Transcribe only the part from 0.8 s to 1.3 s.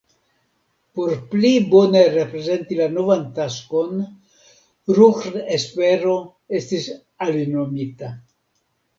Por